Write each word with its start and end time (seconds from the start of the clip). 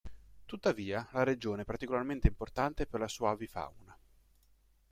Tuttavia, 0.47 1.07
la 1.11 1.21
regione 1.21 1.61
è 1.61 1.63
particolarmente 1.63 2.25
importante 2.27 2.87
per 2.87 2.99
la 3.01 3.07
sua 3.07 3.29
avifauna. 3.29 3.95